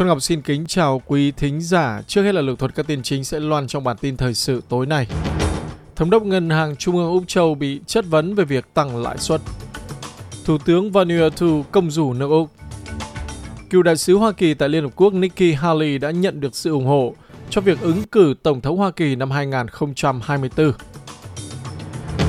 Xuân 0.00 0.08
Ngọc 0.08 0.22
xin 0.22 0.42
kính 0.42 0.66
chào 0.66 1.02
quý 1.06 1.30
thính 1.30 1.60
giả. 1.60 2.02
Trước 2.06 2.22
hết 2.22 2.34
là 2.34 2.40
lược 2.40 2.58
thuật 2.58 2.74
các 2.74 2.86
tin 2.86 3.02
chính 3.02 3.24
sẽ 3.24 3.40
loan 3.40 3.66
trong 3.66 3.84
bản 3.84 3.96
tin 4.00 4.16
thời 4.16 4.34
sự 4.34 4.62
tối 4.68 4.86
nay. 4.86 5.06
Thống 5.96 6.10
đốc 6.10 6.22
Ngân 6.22 6.50
hàng 6.50 6.76
Trung 6.76 6.96
ương 6.96 7.10
Úc 7.10 7.24
Châu 7.26 7.54
bị 7.54 7.80
chất 7.86 8.04
vấn 8.08 8.34
về 8.34 8.44
việc 8.44 8.74
tăng 8.74 9.02
lãi 9.02 9.18
suất. 9.18 9.40
Thủ 10.44 10.58
tướng 10.58 10.92
Vanuatu, 10.92 11.64
công 11.70 11.90
rủ 11.90 12.12
nước 12.12 12.30
Úc. 12.30 12.50
Cựu 13.70 13.82
đại 13.82 13.96
sứ 13.96 14.16
Hoa 14.16 14.32
Kỳ 14.32 14.54
tại 14.54 14.68
Liên 14.68 14.82
Hợp 14.82 14.90
Quốc 14.96 15.14
Nikki 15.14 15.56
Haley 15.58 15.98
đã 15.98 16.10
nhận 16.10 16.40
được 16.40 16.56
sự 16.56 16.72
ủng 16.72 16.86
hộ 16.86 17.14
cho 17.50 17.60
việc 17.60 17.80
ứng 17.80 18.02
cử 18.02 18.34
Tổng 18.42 18.60
thống 18.60 18.76
Hoa 18.76 18.90
Kỳ 18.90 19.16
năm 19.16 19.30
2024. 19.30 20.72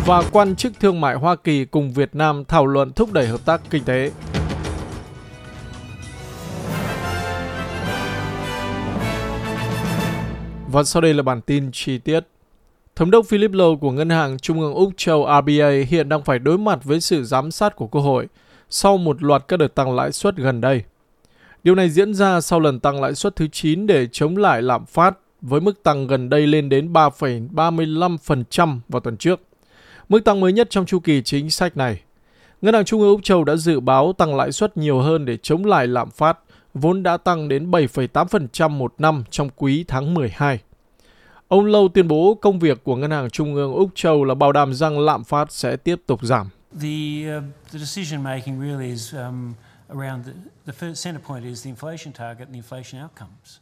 Và 0.06 0.22
quan 0.31 0.56
chức 0.56 0.73
thương 0.80 1.02
mại 1.02 1.16
Hoa 1.16 1.36
Kỳ 1.36 1.66
cùng 1.66 1.94
Việt 1.94 2.16
Nam 2.16 2.45
thảo 2.45 2.66
luận 2.66 2.94
thúc 2.94 3.12
đẩy 3.12 3.28
hợp 3.28 3.45
tác 3.45 3.62
kinh 3.70 3.84
tế. 3.84 4.12
Và 10.71 10.84
sau 10.84 11.02
đây 11.02 11.13
là 11.13 11.23
bản 11.23 11.41
tin 11.41 11.70
chi 11.73 11.98
tiết. 11.98 12.20
Thống 12.95 13.11
đốc 13.11 13.25
Philip 13.25 13.52
Lowe 13.52 13.77
của 13.77 13.91
Ngân 13.91 14.09
hàng 14.09 14.39
Trung 14.39 14.61
ương 14.61 14.73
Úc 14.73 14.89
Châu 14.97 15.27
RBA 15.41 15.70
hiện 15.88 16.09
đang 16.09 16.23
phải 16.23 16.39
đối 16.39 16.57
mặt 16.57 16.80
với 16.84 17.02
sự 17.02 17.23
giám 17.23 17.52
sát 17.52 17.75
của 17.75 17.88
Quốc 17.88 18.02
hội 18.02 18.27
sau 18.70 18.97
một 18.97 19.23
loạt 19.23 19.47
các 19.47 19.57
đợt 19.57 19.75
tăng 19.75 19.95
lãi 19.95 20.11
suất 20.11 20.35
gần 20.35 20.61
đây. 20.61 20.84
Điều 21.63 21.75
này 21.75 21.89
diễn 21.89 22.13
ra 22.13 22.41
sau 22.41 22.59
lần 22.59 22.80
tăng 22.80 23.02
lãi 23.02 23.16
suất 23.16 23.35
thứ 23.35 23.47
9 23.47 23.88
để 23.88 24.07
chống 24.11 24.38
lại 24.38 24.61
lạm 24.61 24.85
phát 24.85 25.17
với 25.41 25.61
mức 25.61 25.84
tăng 25.84 26.07
gần 26.07 26.30
đây 26.30 26.47
lên 26.47 26.70
đến 26.70 26.94
3,35% 26.94 28.80
vào 28.89 29.00
tuần 29.00 29.17
trước. 29.17 29.41
Mức 30.09 30.19
tăng 30.19 30.39
mới 30.39 30.53
nhất 30.53 30.69
trong 30.69 30.85
chu 30.85 31.00
kỳ 31.00 31.22
chính 31.22 31.50
sách 31.50 31.78
này. 31.78 32.02
Ngân 32.61 32.73
hàng 32.73 32.85
Trung 32.85 33.02
ương 33.02 33.09
Úc 33.09 33.23
Châu 33.23 33.44
đã 33.44 33.56
dự 33.56 33.80
báo 33.80 34.13
tăng 34.13 34.35
lãi 34.35 34.52
suất 34.52 34.78
nhiều 34.78 35.00
hơn 35.00 35.25
để 35.25 35.38
chống 35.38 35.66
lại 35.66 35.88
lạm 35.88 36.11
phát, 36.11 36.39
vốn 36.73 37.03
đã 37.03 37.17
tăng 37.17 37.47
đến 37.47 37.72
7,8% 37.72 38.69
một 38.69 38.94
năm 38.97 39.23
trong 39.30 39.50
quý 39.55 39.86
tháng 39.88 40.14
12. 40.14 40.59
Ông 41.47 41.66
Lâu 41.66 41.89
tuyên 41.94 42.08
bố 42.08 42.38
công 42.41 42.59
việc 42.59 42.83
của 42.83 42.95
Ngân 42.95 43.11
hàng 43.11 43.30
Trung 43.30 43.55
ương 43.55 43.73
Úc 43.73 43.89
Châu 43.95 44.23
là 44.23 44.36
bảo 44.36 44.52
đảm 44.52 44.73
rằng 44.73 45.00
lạm 45.00 45.23
phát 45.23 45.52
sẽ 45.52 45.75
tiếp 45.75 46.02
tục 46.05 46.23
giảm. 46.23 46.50
The, 46.81 46.88
uh, 47.38 47.44
the 47.72 47.80
decision 47.80 48.23
making 48.23 48.61
really 48.61 48.88
is 48.88 49.13
um, 49.16 49.53
around 49.89 50.28
the, 50.28 50.33
the 50.66 50.88
first 50.88 51.05
center 51.05 51.28
point 51.28 51.44
is 51.44 51.66
the 51.66 51.72
inflation 51.72 52.11
target 52.11 52.47
and 52.47 52.55
the 52.55 52.61
inflation 52.61 53.03
outcomes. 53.03 53.59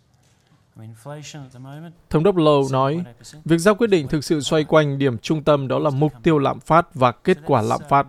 Thống 2.10 2.24
đốc 2.24 2.36
Lowe 2.36 2.72
nói, 2.72 3.04
việc 3.46 3.58
ra 3.58 3.74
quyết 3.74 3.88
định 3.88 4.08
thực 4.08 4.24
sự 4.24 4.42
xoay 4.42 4.64
quanh 4.64 4.98
điểm 4.98 5.18
trung 5.18 5.44
tâm 5.44 5.68
đó 5.68 5.80
là 5.80 5.90
mục 5.90 6.14
tiêu 6.24 6.38
lạm 6.38 6.60
phát 6.60 6.96
và 6.96 7.12
kết 7.12 7.38
quả 7.46 7.62
lạm 7.62 7.82
phát. 7.90 8.08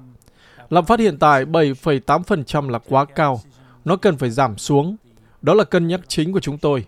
Lạm 0.71 0.85
phát 0.85 1.01
hiện 1.01 1.19
tại 1.19 1.45
7,8% 1.45 2.69
là 2.69 2.79
quá 2.89 3.05
cao. 3.05 3.41
Nó 3.85 3.97
cần 3.97 4.17
phải 4.17 4.31
giảm 4.31 4.59
xuống. 4.59 4.97
Đó 5.43 5.55
là 5.55 5.65
cân 5.65 5.89
nhắc 5.89 6.01
chính 6.09 6.33
của 6.33 6.41
chúng 6.41 6.59
tôi. 6.59 6.85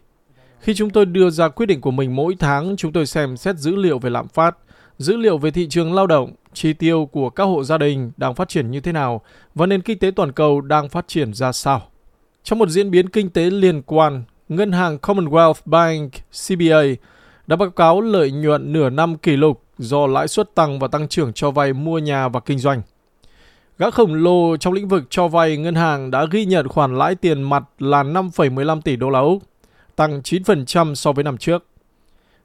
Khi 0.60 0.74
chúng 0.74 0.90
tôi 0.90 1.06
đưa 1.06 1.30
ra 1.30 1.48
quyết 1.48 1.66
định 1.66 1.80
của 1.80 1.90
mình 1.90 2.16
mỗi 2.16 2.36
tháng, 2.38 2.76
chúng 2.76 2.92
tôi 2.92 3.06
xem 3.06 3.36
xét 3.36 3.56
dữ 3.56 3.76
liệu 3.76 3.98
về 3.98 4.10
lạm 4.10 4.28
phát, 4.28 4.56
dữ 4.98 5.16
liệu 5.16 5.38
về 5.38 5.50
thị 5.50 5.66
trường 5.70 5.94
lao 5.94 6.06
động, 6.06 6.32
chi 6.52 6.72
tiêu 6.72 7.08
của 7.12 7.30
các 7.30 7.44
hộ 7.44 7.64
gia 7.64 7.78
đình 7.78 8.12
đang 8.16 8.34
phát 8.34 8.48
triển 8.48 8.70
như 8.70 8.80
thế 8.80 8.92
nào 8.92 9.20
và 9.54 9.66
nền 9.66 9.82
kinh 9.82 9.98
tế 9.98 10.10
toàn 10.16 10.32
cầu 10.32 10.60
đang 10.60 10.88
phát 10.88 11.08
triển 11.08 11.34
ra 11.34 11.52
sao. 11.52 11.82
Trong 12.42 12.58
một 12.58 12.68
diễn 12.68 12.90
biến 12.90 13.08
kinh 13.08 13.30
tế 13.30 13.50
liên 13.50 13.82
quan, 13.82 14.24
Ngân 14.48 14.72
hàng 14.72 14.98
Commonwealth 14.98 15.54
Bank 15.64 16.12
CBA 16.48 16.82
đã 17.46 17.56
báo 17.56 17.70
cáo 17.70 18.00
lợi 18.00 18.30
nhuận 18.30 18.72
nửa 18.72 18.90
năm 18.90 19.16
kỷ 19.16 19.36
lục 19.36 19.62
do 19.78 20.06
lãi 20.06 20.28
suất 20.28 20.54
tăng 20.54 20.78
và 20.78 20.88
tăng 20.88 21.08
trưởng 21.08 21.32
cho 21.32 21.50
vay 21.50 21.72
mua 21.72 21.98
nhà 21.98 22.28
và 22.28 22.40
kinh 22.40 22.58
doanh. 22.58 22.82
Gã 23.82 23.90
khổng 23.90 24.14
lồ 24.14 24.56
trong 24.56 24.72
lĩnh 24.72 24.88
vực 24.88 25.04
cho 25.10 25.28
vay 25.28 25.56
ngân 25.56 25.74
hàng 25.74 26.10
đã 26.10 26.26
ghi 26.30 26.44
nhận 26.44 26.68
khoản 26.68 26.98
lãi 26.98 27.14
tiền 27.14 27.42
mặt 27.42 27.64
là 27.78 28.02
5,15 28.02 28.80
tỷ 28.80 28.96
đô 28.96 29.10
la 29.10 29.18
Úc, 29.18 29.42
tăng 29.96 30.20
9% 30.20 30.94
so 30.94 31.12
với 31.12 31.24
năm 31.24 31.38
trước. 31.38 31.66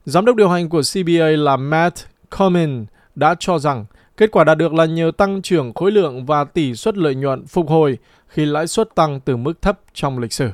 Giám 0.06 0.26
đốc 0.26 0.36
điều 0.36 0.50
hành 0.50 0.70
của 0.70 0.82
CBA 0.94 1.26
là 1.26 1.58
Matt 1.58 1.96
Comin 2.30 2.86
đã 3.16 3.36
cho 3.40 3.60
rằng 3.60 3.86
kết 4.18 4.32
quả 4.32 4.44
đạt 4.44 4.58
được 4.58 4.74
là 4.74 4.86
nhờ 4.86 5.12
tăng 5.18 5.42
trưởng 5.42 5.74
khối 5.74 5.92
lượng 5.92 6.26
và 6.26 6.44
tỷ 6.44 6.76
suất 6.76 6.98
lợi 6.98 7.16
nhuận 7.16 7.48
phục 7.48 7.70
hồi 7.70 7.98
khi 8.28 8.46
lãi 8.46 8.68
suất 8.68 8.96
tăng 8.96 9.20
từ 9.20 9.38
mức 9.38 9.62
thấp 9.62 9.80
trong 9.94 10.20
lịch 10.20 10.34
sử. 10.34 10.50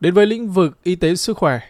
Đến 0.00 0.14
với 0.14 0.26
lĩnh 0.26 0.48
vực 0.48 0.78
y 0.82 0.94
tế 0.94 1.14
sức 1.14 1.36
khỏe, 1.36 1.60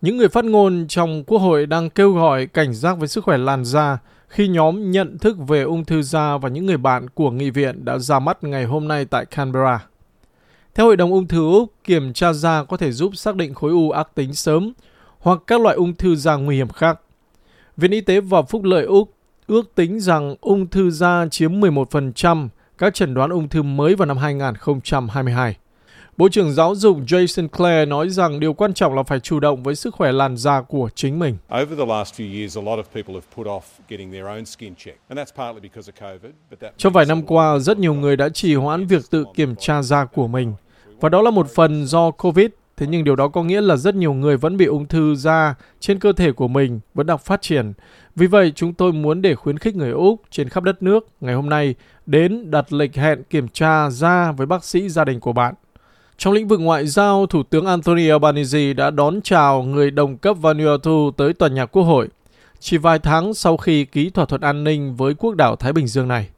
những 0.00 0.16
người 0.16 0.28
phát 0.28 0.44
ngôn 0.44 0.86
trong 0.88 1.24
Quốc 1.24 1.38
hội 1.38 1.66
đang 1.66 1.90
kêu 1.90 2.12
gọi 2.12 2.46
cảnh 2.46 2.74
giác 2.74 2.98
với 2.98 3.08
sức 3.08 3.24
khỏe 3.24 3.38
làn 3.38 3.64
da 3.64 3.98
khi 4.28 4.48
nhóm 4.48 4.90
nhận 4.90 5.18
thức 5.18 5.36
về 5.48 5.62
ung 5.62 5.84
thư 5.84 6.02
da 6.02 6.36
và 6.36 6.48
những 6.48 6.66
người 6.66 6.76
bạn 6.76 7.08
của 7.08 7.30
nghị 7.30 7.50
viện 7.50 7.84
đã 7.84 7.98
ra 7.98 8.18
mắt 8.18 8.44
ngày 8.44 8.64
hôm 8.64 8.88
nay 8.88 9.04
tại 9.04 9.26
Canberra. 9.26 9.86
Theo 10.74 10.86
Hội 10.86 10.96
đồng 10.96 11.12
ung 11.12 11.28
thư 11.28 11.52
Úc, 11.52 11.72
kiểm 11.84 12.12
tra 12.12 12.32
da 12.32 12.64
có 12.64 12.76
thể 12.76 12.92
giúp 12.92 13.16
xác 13.16 13.36
định 13.36 13.54
khối 13.54 13.70
u 13.70 13.90
ác 13.90 14.14
tính 14.14 14.34
sớm 14.34 14.72
hoặc 15.18 15.38
các 15.46 15.60
loại 15.60 15.76
ung 15.76 15.94
thư 15.94 16.16
da 16.16 16.36
nguy 16.36 16.56
hiểm 16.56 16.68
khác. 16.68 17.00
Viện 17.76 17.90
Y 17.90 18.00
tế 18.00 18.20
và 18.20 18.42
Phúc 18.42 18.64
lợi 18.64 18.84
Úc 18.84 19.12
ước 19.46 19.74
tính 19.74 20.00
rằng 20.00 20.34
ung 20.40 20.66
thư 20.66 20.90
da 20.90 21.26
chiếm 21.30 21.60
11% 21.60 22.48
các 22.78 22.94
chẩn 22.94 23.14
đoán 23.14 23.30
ung 23.30 23.48
thư 23.48 23.62
mới 23.62 23.94
vào 23.94 24.06
năm 24.06 24.16
2022. 24.16 25.56
Bộ 26.18 26.28
trưởng 26.28 26.52
Giáo 26.52 26.74
dục 26.74 26.96
Jason 27.06 27.48
Clare 27.48 27.84
nói 27.84 28.08
rằng 28.08 28.40
điều 28.40 28.52
quan 28.52 28.74
trọng 28.74 28.94
là 28.94 29.02
phải 29.02 29.20
chủ 29.20 29.40
động 29.40 29.62
với 29.62 29.74
sức 29.74 29.94
khỏe 29.94 30.12
làn 30.12 30.36
da 30.36 30.62
của 30.62 30.90
chính 30.94 31.18
mình. 31.18 31.36
Trong 36.76 36.92
vài 36.92 37.06
năm 37.06 37.22
qua, 37.22 37.58
rất 37.58 37.78
nhiều 37.78 37.94
người 37.94 38.16
đã 38.16 38.28
trì 38.28 38.54
hoãn 38.54 38.86
việc 38.86 39.10
tự 39.10 39.24
kiểm 39.34 39.56
tra 39.56 39.82
da 39.82 40.04
của 40.04 40.28
mình. 40.28 40.52
Và 41.00 41.08
đó 41.08 41.22
là 41.22 41.30
một 41.30 41.46
phần 41.54 41.86
do 41.86 42.10
COVID. 42.10 42.50
Thế 42.76 42.86
nhưng 42.86 43.04
điều 43.04 43.16
đó 43.16 43.28
có 43.28 43.42
nghĩa 43.42 43.60
là 43.60 43.76
rất 43.76 43.94
nhiều 43.94 44.12
người 44.12 44.36
vẫn 44.36 44.56
bị 44.56 44.64
ung 44.64 44.86
thư 44.86 45.14
da 45.14 45.54
trên 45.80 45.98
cơ 45.98 46.12
thể 46.12 46.32
của 46.32 46.48
mình 46.48 46.80
vẫn 46.94 47.06
đang 47.06 47.18
phát 47.18 47.42
triển. 47.42 47.72
Vì 48.16 48.26
vậy, 48.26 48.52
chúng 48.54 48.74
tôi 48.74 48.92
muốn 48.92 49.22
để 49.22 49.34
khuyến 49.34 49.58
khích 49.58 49.76
người 49.76 49.90
Úc 49.90 50.22
trên 50.30 50.48
khắp 50.48 50.64
đất 50.64 50.82
nước 50.82 51.06
ngày 51.20 51.34
hôm 51.34 51.48
nay 51.48 51.74
đến 52.06 52.50
đặt 52.50 52.72
lịch 52.72 52.96
hẹn 52.96 53.22
kiểm 53.30 53.48
tra 53.48 53.90
da 53.90 54.32
với 54.32 54.46
bác 54.46 54.64
sĩ 54.64 54.88
gia 54.88 55.04
đình 55.04 55.20
của 55.20 55.32
bạn. 55.32 55.54
Trong 56.18 56.34
lĩnh 56.34 56.48
vực 56.48 56.60
ngoại 56.60 56.86
giao, 56.86 57.26
Thủ 57.26 57.42
tướng 57.42 57.66
Anthony 57.66 58.08
Albanese 58.08 58.72
đã 58.72 58.90
đón 58.90 59.20
chào 59.24 59.62
người 59.62 59.90
đồng 59.90 60.16
cấp 60.16 60.36
Vanuatu 60.40 61.10
tới 61.16 61.32
tòa 61.32 61.48
nhà 61.48 61.66
quốc 61.66 61.82
hội, 61.82 62.08
chỉ 62.60 62.76
vài 62.76 62.98
tháng 62.98 63.34
sau 63.34 63.56
khi 63.56 63.84
ký 63.84 64.10
thỏa 64.10 64.24
thuận 64.24 64.40
an 64.40 64.64
ninh 64.64 64.96
với 64.96 65.14
quốc 65.14 65.34
đảo 65.34 65.56
Thái 65.56 65.72
Bình 65.72 65.86
Dương 65.86 66.08
này. 66.08 66.28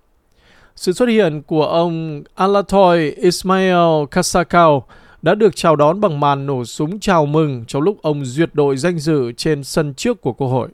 Sự 0.77 0.93
xuất 0.93 1.09
hiện 1.09 1.43
của 1.43 1.67
ông 1.67 2.23
Alatoy 2.35 3.11
Ismail 3.11 4.05
Kasakau 4.11 4.87
đã 5.23 5.35
được 5.35 5.57
chào 5.57 5.77
đón 5.77 6.01
bằng 6.01 6.21
màn 6.21 6.47
nổ 6.47 6.65
súng 6.65 7.01
chào 7.01 7.27
mừng 7.27 7.65
trong 7.69 7.83
lúc 7.83 7.99
ông 8.03 8.25
duyệt 8.25 8.51
đội 8.53 8.77
danh 8.77 8.99
dự 8.99 9.33
trên 9.33 9.65
sân 9.65 9.95
trước 9.95 10.21
của 10.21 10.33
Quốc 10.33 10.49
hội. 10.49 10.69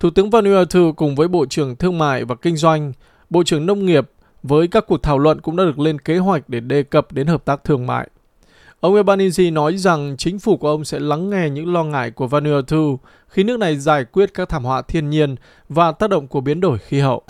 Thủ 0.00 0.10
tướng 0.10 0.30
Vanuatu 0.30 0.92
cùng 0.92 1.14
với 1.14 1.28
Bộ 1.28 1.46
trưởng 1.46 1.76
Thương 1.76 1.98
mại 1.98 2.24
và 2.24 2.34
Kinh 2.34 2.56
doanh, 2.56 2.92
Bộ 3.30 3.42
trưởng 3.42 3.66
Nông 3.66 3.86
nghiệp 3.86 4.10
với 4.42 4.68
các 4.68 4.84
cuộc 4.86 5.02
thảo 5.02 5.18
luận 5.18 5.40
cũng 5.40 5.56
đã 5.56 5.64
được 5.64 5.78
lên 5.78 5.98
kế 5.98 6.18
hoạch 6.18 6.48
để 6.48 6.60
đề 6.60 6.82
cập 6.82 7.12
đến 7.12 7.26
hợp 7.26 7.44
tác 7.44 7.64
thương 7.64 7.86
mại. 7.86 8.08
Ông 8.80 8.94
Albanese 8.94 9.50
nói 9.50 9.76
rằng 9.76 10.16
chính 10.18 10.38
phủ 10.38 10.56
của 10.56 10.68
ông 10.68 10.84
sẽ 10.84 10.98
lắng 10.98 11.30
nghe 11.30 11.50
những 11.50 11.72
lo 11.72 11.84
ngại 11.84 12.10
của 12.10 12.26
Vanuatu 12.26 12.98
khi 13.28 13.44
nước 13.44 13.58
này 13.58 13.76
giải 13.76 14.04
quyết 14.04 14.34
các 14.34 14.48
thảm 14.48 14.64
họa 14.64 14.82
thiên 14.82 15.10
nhiên 15.10 15.36
và 15.68 15.92
tác 15.92 16.10
động 16.10 16.26
của 16.26 16.40
biến 16.40 16.60
đổi 16.60 16.78
khí 16.78 17.00
hậu. 17.00 17.22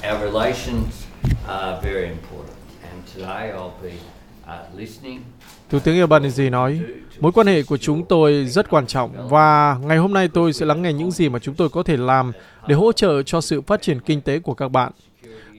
Thủ 5.71 5.79
tướng 5.79 5.99
Albanese 5.99 6.51
nói, 6.51 6.81
mối 7.21 7.33
quan 7.33 7.47
hệ 7.47 7.63
của 7.63 7.77
chúng 7.77 8.05
tôi 8.05 8.45
rất 8.45 8.71
quan 8.71 8.87
trọng 8.87 9.29
và 9.29 9.79
ngày 9.83 9.99
hôm 9.99 10.13
nay 10.13 10.29
tôi 10.29 10.53
sẽ 10.53 10.67
lắng 10.67 10.83
nghe 10.83 10.93
những 10.93 11.11
gì 11.11 11.29
mà 11.29 11.39
chúng 11.39 11.55
tôi 11.55 11.69
có 11.69 11.83
thể 11.83 11.97
làm 11.97 12.33
để 12.67 12.75
hỗ 12.75 12.93
trợ 12.93 13.23
cho 13.23 13.41
sự 13.41 13.61
phát 13.61 13.83
triển 13.83 14.01
kinh 14.01 14.21
tế 14.21 14.39
của 14.39 14.55
các 14.55 14.69
bạn. 14.69 14.93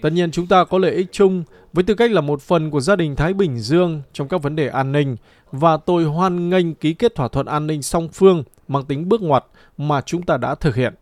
Tất 0.01 0.09
nhiên 0.09 0.31
chúng 0.31 0.47
ta 0.47 0.63
có 0.63 0.77
lợi 0.77 0.91
ích 0.91 1.07
chung 1.11 1.43
với 1.73 1.83
tư 1.83 1.93
cách 1.93 2.11
là 2.11 2.21
một 2.21 2.41
phần 2.41 2.71
của 2.71 2.79
gia 2.79 2.95
đình 2.95 3.15
Thái 3.15 3.33
Bình 3.33 3.59
Dương 3.59 4.01
trong 4.13 4.27
các 4.27 4.41
vấn 4.41 4.55
đề 4.55 4.67
an 4.67 4.91
ninh 4.91 5.15
và 5.51 5.77
tôi 5.77 6.03
hoan 6.03 6.49
nghênh 6.49 6.75
ký 6.75 6.93
kết 6.93 7.15
thỏa 7.15 7.27
thuận 7.27 7.45
an 7.45 7.67
ninh 7.67 7.81
song 7.81 8.09
phương 8.13 8.43
mang 8.67 8.85
tính 8.85 9.09
bước 9.09 9.21
ngoặt 9.21 9.45
mà 9.77 10.01
chúng 10.01 10.21
ta 10.21 10.37
đã 10.37 10.55
thực 10.55 10.75
hiện. 10.75 10.93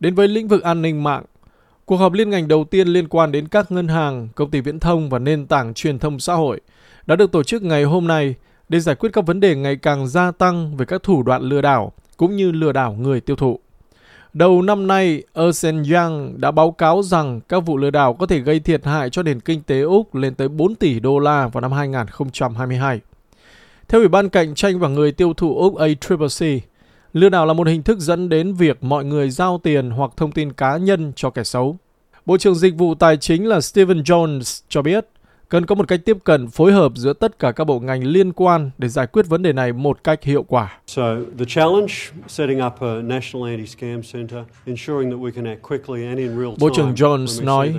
Đến 0.00 0.14
với 0.14 0.28
lĩnh 0.28 0.48
vực 0.48 0.62
an 0.62 0.82
ninh 0.82 1.02
mạng, 1.02 1.24
cuộc 1.84 1.96
họp 1.96 2.12
liên 2.12 2.30
ngành 2.30 2.48
đầu 2.48 2.64
tiên 2.64 2.88
liên 2.88 3.08
quan 3.08 3.32
đến 3.32 3.48
các 3.48 3.72
ngân 3.72 3.88
hàng, 3.88 4.28
công 4.34 4.50
ty 4.50 4.60
viễn 4.60 4.80
thông 4.80 5.10
và 5.10 5.18
nền 5.18 5.46
tảng 5.46 5.74
truyền 5.74 5.98
thông 5.98 6.18
xã 6.18 6.34
hội 6.34 6.60
đã 7.06 7.16
được 7.16 7.32
tổ 7.32 7.42
chức 7.42 7.62
ngày 7.62 7.84
hôm 7.84 8.06
nay 8.06 8.34
để 8.68 8.80
giải 8.80 8.94
quyết 8.94 9.10
các 9.12 9.26
vấn 9.26 9.40
đề 9.40 9.56
ngày 9.56 9.76
càng 9.76 10.08
gia 10.08 10.30
tăng 10.30 10.76
về 10.76 10.86
các 10.86 11.02
thủ 11.02 11.22
đoạn 11.22 11.42
lừa 11.42 11.60
đảo 11.60 11.92
cũng 12.16 12.36
như 12.36 12.52
lừa 12.52 12.72
đảo 12.72 12.92
người 12.92 13.20
tiêu 13.20 13.36
thụ. 13.36 13.60
Đầu 14.34 14.62
năm 14.62 14.86
nay, 14.86 15.22
Ernst 15.34 15.66
Young 15.66 16.34
đã 16.40 16.50
báo 16.50 16.70
cáo 16.70 17.02
rằng 17.02 17.40
các 17.48 17.60
vụ 17.66 17.76
lừa 17.76 17.90
đảo 17.90 18.14
có 18.14 18.26
thể 18.26 18.38
gây 18.38 18.60
thiệt 18.60 18.84
hại 18.84 19.10
cho 19.10 19.22
nền 19.22 19.40
kinh 19.40 19.62
tế 19.62 19.80
Úc 19.80 20.14
lên 20.14 20.34
tới 20.34 20.48
4 20.48 20.74
tỷ 20.74 21.00
đô 21.00 21.18
la 21.18 21.48
vào 21.48 21.60
năm 21.60 21.72
2022. 21.72 23.00
Theo 23.88 24.00
Ủy 24.00 24.08
ban 24.08 24.28
Cạnh 24.28 24.54
tranh 24.54 24.78
và 24.78 24.88
người 24.88 25.12
tiêu 25.12 25.34
thụ 25.34 25.58
Úc 25.58 25.76
ACCC, 25.76 26.46
lừa 27.12 27.28
đảo 27.28 27.46
là 27.46 27.52
một 27.52 27.66
hình 27.66 27.82
thức 27.82 27.98
dẫn 27.98 28.28
đến 28.28 28.54
việc 28.54 28.84
mọi 28.84 29.04
người 29.04 29.30
giao 29.30 29.60
tiền 29.62 29.90
hoặc 29.90 30.10
thông 30.16 30.32
tin 30.32 30.52
cá 30.52 30.76
nhân 30.76 31.12
cho 31.16 31.30
kẻ 31.30 31.44
xấu. 31.44 31.76
Bộ 32.26 32.38
trưởng 32.38 32.54
Dịch 32.54 32.74
vụ 32.74 32.94
Tài 32.94 33.16
chính 33.16 33.46
là 33.46 33.60
Stephen 33.60 34.02
Jones 34.02 34.62
cho 34.68 34.82
biết, 34.82 35.06
Cần 35.52 35.66
có 35.66 35.74
một 35.74 35.88
cách 35.88 36.00
tiếp 36.04 36.16
cận 36.24 36.50
phối 36.50 36.72
hợp 36.72 36.92
giữa 36.94 37.12
tất 37.12 37.38
cả 37.38 37.52
các 37.52 37.64
bộ 37.64 37.80
ngành 37.80 38.06
liên 38.06 38.32
quan 38.32 38.70
để 38.78 38.88
giải 38.88 39.06
quyết 39.06 39.26
vấn 39.28 39.42
đề 39.42 39.52
này 39.52 39.72
một 39.72 40.04
cách 40.04 40.24
hiệu 40.24 40.42
quả. 40.42 40.78
So 40.86 41.02
the 41.38 41.44
challenge 41.48 41.92
setting 42.28 42.66
up 42.66 42.72
a 42.80 42.94
national 43.02 43.48
anti-scam 43.48 44.02
center, 44.12 44.40
ensuring 44.66 45.10
that 45.10 45.20
we 45.20 45.30
can 45.30 45.44
act 45.44 45.62
quickly 45.62 46.06
and 46.06 46.18
in 46.18 46.28
real 46.28 46.44
time. 46.44 46.56
Bộ 46.60 46.70
trưởng 46.76 46.94
Jones 46.94 47.44
nói, 47.44 47.74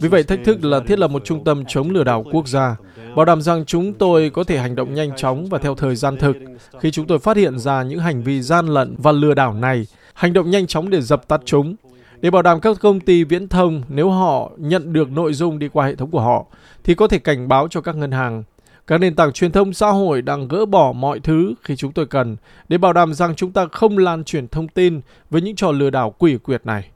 vì 0.00 0.08
vậy 0.08 0.22
thách 0.22 0.40
thức 0.44 0.64
là 0.64 0.80
thiết 0.80 0.98
lập 0.98 1.08
một 1.08 1.24
trung 1.24 1.44
tâm 1.44 1.64
chống 1.68 1.90
lừa 1.90 2.04
đảo 2.04 2.24
quốc 2.32 2.48
gia, 2.48 2.76
bảo 3.16 3.24
đảm 3.24 3.42
rằng 3.42 3.64
chúng 3.64 3.92
tôi 3.92 4.30
có 4.30 4.44
thể 4.44 4.58
hành 4.58 4.74
động 4.74 4.94
nhanh 4.94 5.16
chóng 5.16 5.46
và 5.46 5.58
theo 5.58 5.74
thời 5.74 5.96
gian 5.96 6.16
thực 6.16 6.36
khi 6.80 6.90
chúng 6.90 7.06
tôi 7.06 7.18
phát 7.18 7.36
hiện 7.36 7.58
ra 7.58 7.82
những 7.82 7.98
hành 7.98 8.22
vi 8.22 8.42
gian 8.42 8.66
lận 8.66 8.96
và 8.98 9.12
lừa 9.12 9.34
đảo 9.34 9.54
này, 9.54 9.86
hành 10.14 10.32
động 10.32 10.50
nhanh 10.50 10.66
chóng 10.66 10.90
để 10.90 11.00
dập 11.00 11.28
tắt 11.28 11.40
chúng 11.44 11.76
để 12.20 12.30
bảo 12.30 12.42
đảm 12.42 12.60
các 12.60 12.76
công 12.80 13.00
ty 13.00 13.24
viễn 13.24 13.48
thông 13.48 13.82
nếu 13.88 14.10
họ 14.10 14.50
nhận 14.56 14.92
được 14.92 15.10
nội 15.10 15.32
dung 15.32 15.58
đi 15.58 15.68
qua 15.68 15.86
hệ 15.86 15.94
thống 15.94 16.10
của 16.10 16.20
họ 16.20 16.46
thì 16.84 16.94
có 16.94 17.08
thể 17.08 17.18
cảnh 17.18 17.48
báo 17.48 17.68
cho 17.68 17.80
các 17.80 17.96
ngân 17.96 18.12
hàng. 18.12 18.44
Các 18.86 18.98
nền 18.98 19.14
tảng 19.14 19.32
truyền 19.32 19.52
thông 19.52 19.72
xã 19.72 19.90
hội 19.90 20.22
đang 20.22 20.48
gỡ 20.48 20.66
bỏ 20.66 20.92
mọi 20.92 21.20
thứ 21.20 21.54
khi 21.62 21.76
chúng 21.76 21.92
tôi 21.92 22.06
cần 22.06 22.36
để 22.68 22.78
bảo 22.78 22.92
đảm 22.92 23.14
rằng 23.14 23.34
chúng 23.34 23.52
ta 23.52 23.66
không 23.72 23.98
lan 23.98 24.24
truyền 24.24 24.48
thông 24.48 24.68
tin 24.68 25.00
với 25.30 25.42
những 25.42 25.56
trò 25.56 25.72
lừa 25.72 25.90
đảo 25.90 26.14
quỷ 26.18 26.38
quyệt 26.38 26.66
này. 26.66 26.88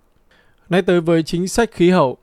Nay 0.68 0.82
tới 0.82 1.00
với 1.00 1.22
chính 1.22 1.48
sách 1.48 1.70
khí 1.72 1.90
hậu, 1.90 2.18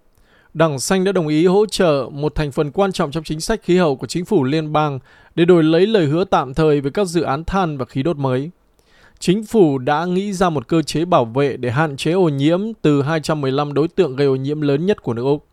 Đảng 0.54 0.80
Xanh 0.80 1.04
đã 1.04 1.12
đồng 1.12 1.28
ý 1.28 1.46
hỗ 1.46 1.66
trợ 1.66 2.10
một 2.12 2.36
thành 2.36 2.52
phần 2.52 2.72
quan 2.72 2.92
trọng 2.92 3.12
trong 3.12 3.24
chính 3.24 3.42
sách 3.42 3.60
khí 3.64 3.78
hậu 3.78 3.96
của 3.96 4.08
chính 4.08 4.26
phủ 4.26 4.44
liên 4.44 4.74
bang 4.74 5.00
để 5.36 5.46
đổi 5.46 5.64
lấy 5.64 5.88
lời 5.88 6.06
hứa 6.06 6.24
tạm 6.24 6.54
thời 6.54 6.82
về 6.82 6.92
các 6.94 7.08
dự 7.08 7.22
án 7.22 7.44
than 7.44 7.78
và 7.78 7.86
khí 7.86 8.04
đốt 8.04 8.18
mới 8.18 8.52
chính 9.20 9.44
phủ 9.44 9.78
đã 9.78 10.06
nghĩ 10.06 10.34
ra 10.34 10.50
một 10.50 10.68
cơ 10.68 10.82
chế 10.82 11.06
bảo 11.06 11.26
vệ 11.26 11.58
để 11.58 11.72
hạn 11.72 11.98
chế 11.98 12.12
ô 12.12 12.30
nhiễm 12.30 12.60
từ 12.82 13.02
215 13.02 13.74
đối 13.74 13.88
tượng 13.88 14.16
gây 14.16 14.28
ô 14.28 14.36
nhiễm 14.36 14.62
lớn 14.62 14.86
nhất 14.86 15.04
của 15.04 15.14
nước 15.14 15.24
Úc. 15.24 15.46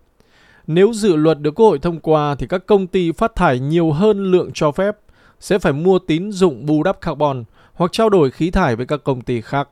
Nếu 0.67 0.93
dự 0.93 1.17
luật 1.17 1.41
được 1.41 1.55
Quốc 1.55 1.67
hội 1.67 1.79
thông 1.79 2.01
qua 2.01 2.35
thì 2.35 2.47
các 2.47 2.67
công 2.67 2.87
ty 2.87 3.13
phát 3.13 3.35
thải 3.35 3.59
nhiều 3.59 3.93
hơn 3.93 4.31
lượng 4.31 4.51
cho 4.55 4.73
phép 4.73 4.97
sẽ 5.41 5.59
phải 5.59 5.73
mua 5.73 5.99
tín 5.99 6.33
dụng 6.33 6.67
bù 6.67 6.83
đắp 6.83 7.01
carbon 7.01 7.45
hoặc 7.73 7.93
trao 7.93 8.09
đổi 8.09 8.31
khí 8.31 8.51
thải 8.51 8.77
với 8.77 8.87
các 8.87 9.05
công 9.05 9.21
ty 9.21 9.41
khác. 9.41 9.69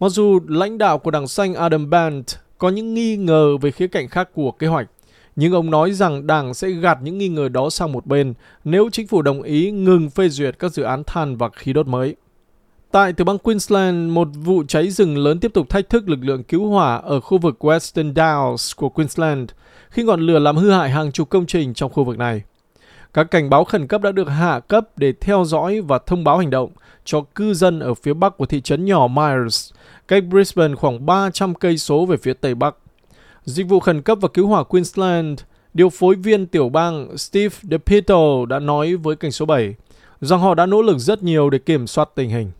Mặc 0.00 0.08
dù 0.08 0.40
lãnh 0.48 0.78
đạo 0.78 0.98
của 0.98 1.10
đảng 1.10 1.28
xanh 1.28 1.54
Adam 1.54 1.90
Band 1.90 2.24
có 2.58 2.68
những 2.68 2.94
nghi 2.94 3.16
ngờ 3.16 3.56
về 3.56 3.70
khía 3.70 3.86
cạnh 3.86 4.08
khác 4.08 4.28
của 4.34 4.50
kế 4.50 4.66
hoạch, 4.66 4.88
nhưng 5.36 5.52
ông 5.52 5.70
nói 5.70 5.92
rằng 5.92 6.26
đảng 6.26 6.54
sẽ 6.54 6.70
gạt 6.70 6.98
những 7.02 7.18
nghi 7.18 7.28
ngờ 7.28 7.48
đó 7.48 7.70
sang 7.70 7.92
một 7.92 8.06
bên 8.06 8.34
nếu 8.64 8.88
chính 8.92 9.06
phủ 9.06 9.22
đồng 9.22 9.42
ý 9.42 9.70
ngừng 9.70 10.10
phê 10.10 10.28
duyệt 10.28 10.58
các 10.58 10.72
dự 10.72 10.82
án 10.82 11.02
than 11.06 11.36
và 11.36 11.48
khí 11.48 11.72
đốt 11.72 11.86
mới. 11.86 12.16
Tại 12.90 13.12
tiểu 13.12 13.24
bang 13.24 13.38
Queensland, 13.38 14.12
một 14.12 14.28
vụ 14.34 14.62
cháy 14.68 14.90
rừng 14.90 15.18
lớn 15.18 15.40
tiếp 15.40 15.50
tục 15.54 15.68
thách 15.68 15.88
thức 15.88 16.08
lực 16.08 16.18
lượng 16.22 16.42
cứu 16.42 16.68
hỏa 16.68 16.96
ở 16.96 17.20
khu 17.20 17.38
vực 17.38 17.64
Western 17.64 18.12
Downs 18.14 18.72
của 18.76 18.88
Queensland 18.88 19.50
khi 19.90 20.02
ngọn 20.02 20.20
lửa 20.20 20.38
làm 20.38 20.56
hư 20.56 20.70
hại 20.70 20.90
hàng 20.90 21.12
chục 21.12 21.28
công 21.28 21.46
trình 21.46 21.74
trong 21.74 21.92
khu 21.92 22.04
vực 22.04 22.18
này. 22.18 22.42
Các 23.14 23.24
cảnh 23.24 23.50
báo 23.50 23.64
khẩn 23.64 23.86
cấp 23.86 24.02
đã 24.02 24.12
được 24.12 24.28
hạ 24.28 24.60
cấp 24.60 24.88
để 24.96 25.12
theo 25.20 25.44
dõi 25.44 25.80
và 25.80 25.98
thông 26.06 26.24
báo 26.24 26.38
hành 26.38 26.50
động 26.50 26.70
cho 27.04 27.20
cư 27.34 27.54
dân 27.54 27.80
ở 27.80 27.94
phía 27.94 28.14
bắc 28.14 28.36
của 28.36 28.46
thị 28.46 28.60
trấn 28.60 28.84
nhỏ 28.84 29.06
Myers, 29.06 29.72
cách 30.08 30.24
Brisbane 30.30 30.74
khoảng 30.74 31.06
300 31.06 31.54
cây 31.54 31.78
số 31.78 32.06
về 32.06 32.16
phía 32.16 32.34
tây 32.34 32.54
bắc. 32.54 32.76
Dịch 33.44 33.68
vụ 33.68 33.80
khẩn 33.80 34.02
cấp 34.02 34.18
và 34.20 34.28
cứu 34.28 34.46
hỏa 34.46 34.64
Queensland, 34.64 35.40
điều 35.74 35.90
phối 35.90 36.14
viên 36.14 36.46
tiểu 36.46 36.68
bang 36.68 37.18
Steve 37.18 37.56
DePito 37.62 38.46
đã 38.48 38.58
nói 38.58 38.96
với 38.96 39.16
kênh 39.16 39.32
số 39.32 39.46
7 39.46 39.74
rằng 40.20 40.40
họ 40.40 40.54
đã 40.54 40.66
nỗ 40.66 40.82
lực 40.82 40.98
rất 40.98 41.22
nhiều 41.22 41.50
để 41.50 41.58
kiểm 41.58 41.86
soát 41.86 42.08
tình 42.14 42.30
hình. 42.30 42.50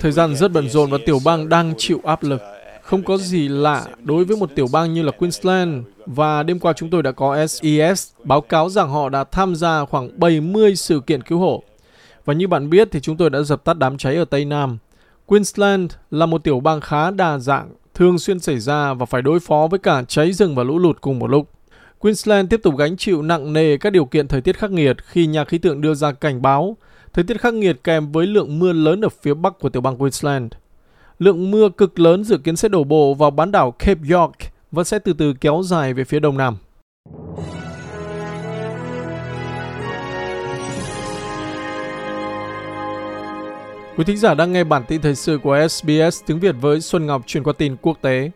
Thời 0.00 0.12
gian 0.12 0.36
rất 0.36 0.52
bận 0.52 0.68
rộn 0.68 0.90
và 0.90 0.98
tiểu 1.06 1.18
bang 1.24 1.48
đang 1.48 1.74
chịu 1.78 2.00
áp 2.04 2.22
lực. 2.22 2.42
Không 2.82 3.02
có 3.02 3.16
gì 3.16 3.48
lạ 3.48 3.84
đối 4.02 4.24
với 4.24 4.36
một 4.36 4.50
tiểu 4.54 4.66
bang 4.72 4.94
như 4.94 5.02
là 5.02 5.12
Queensland 5.12 5.84
và 6.06 6.42
đêm 6.42 6.58
qua 6.58 6.72
chúng 6.72 6.90
tôi 6.90 7.02
đã 7.02 7.12
có 7.12 7.46
SES 7.46 7.62
e 7.72 7.94
báo 8.24 8.40
cáo 8.40 8.68
rằng 8.68 8.90
họ 8.90 9.08
đã 9.08 9.24
tham 9.24 9.56
gia 9.56 9.84
khoảng 9.84 10.20
70 10.20 10.76
sự 10.76 11.00
kiện 11.00 11.22
cứu 11.22 11.38
hộ. 11.38 11.62
Và 12.24 12.34
như 12.34 12.48
bạn 12.48 12.70
biết 12.70 12.88
thì 12.92 13.00
chúng 13.00 13.16
tôi 13.16 13.30
đã 13.30 13.42
dập 13.42 13.64
tắt 13.64 13.78
đám 13.78 13.98
cháy 13.98 14.16
ở 14.16 14.24
Tây 14.24 14.44
Nam. 14.44 14.78
Queensland 15.26 15.92
là 16.10 16.26
một 16.26 16.44
tiểu 16.44 16.60
bang 16.60 16.80
khá 16.80 17.10
đa 17.10 17.38
dạng 17.38 17.70
thường 17.96 18.18
xuyên 18.18 18.38
xảy 18.38 18.58
ra 18.58 18.94
và 18.94 19.06
phải 19.06 19.22
đối 19.22 19.40
phó 19.40 19.68
với 19.70 19.78
cả 19.78 20.02
cháy 20.08 20.32
rừng 20.32 20.54
và 20.54 20.64
lũ 20.64 20.78
lụt 20.78 21.00
cùng 21.00 21.18
một 21.18 21.26
lúc. 21.26 21.50
Queensland 21.98 22.50
tiếp 22.50 22.60
tục 22.62 22.76
gánh 22.78 22.96
chịu 22.96 23.22
nặng 23.22 23.52
nề 23.52 23.76
các 23.76 23.90
điều 23.90 24.04
kiện 24.04 24.28
thời 24.28 24.40
tiết 24.40 24.58
khắc 24.58 24.70
nghiệt 24.70 24.96
khi 25.04 25.26
nhà 25.26 25.44
khí 25.44 25.58
tượng 25.58 25.80
đưa 25.80 25.94
ra 25.94 26.12
cảnh 26.12 26.42
báo 26.42 26.76
thời 27.12 27.24
tiết 27.24 27.40
khắc 27.40 27.54
nghiệt 27.54 27.80
kèm 27.84 28.12
với 28.12 28.26
lượng 28.26 28.58
mưa 28.58 28.72
lớn 28.72 29.04
ở 29.04 29.08
phía 29.22 29.34
bắc 29.34 29.58
của 29.58 29.68
tiểu 29.68 29.82
bang 29.82 29.96
Queensland. 29.96 30.52
Lượng 31.18 31.50
mưa 31.50 31.68
cực 31.68 31.98
lớn 31.98 32.24
dự 32.24 32.38
kiến 32.38 32.56
sẽ 32.56 32.68
đổ 32.68 32.84
bộ 32.84 33.14
vào 33.14 33.30
bán 33.30 33.52
đảo 33.52 33.70
Cape 33.70 34.00
York 34.10 34.34
và 34.72 34.84
sẽ 34.84 34.98
từ 34.98 35.12
từ 35.12 35.34
kéo 35.40 35.62
dài 35.64 35.94
về 35.94 36.04
phía 36.04 36.20
đông 36.20 36.36
nam. 36.36 36.56
Quý 43.96 44.04
thính 44.04 44.16
giả 44.16 44.34
đang 44.34 44.52
nghe 44.52 44.64
bản 44.64 44.82
tin 44.88 45.00
thời 45.00 45.14
sự 45.14 45.38
của 45.42 45.68
SBS 45.68 46.22
tiếng 46.26 46.40
Việt 46.40 46.54
với 46.60 46.80
Xuân 46.80 47.06
Ngọc 47.06 47.22
truyền 47.26 47.42
qua 47.42 47.52
tin 47.58 47.76
quốc 47.82 47.98
tế. 48.00 48.30